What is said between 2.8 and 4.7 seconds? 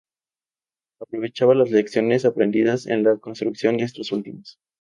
de la construcción de estos últimos.